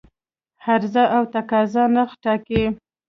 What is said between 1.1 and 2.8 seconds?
او تقاضا نرخ ټاکي.